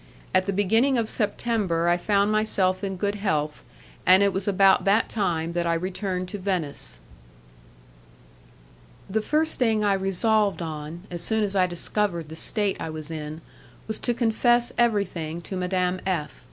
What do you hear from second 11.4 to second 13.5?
as I discovered the state I was in,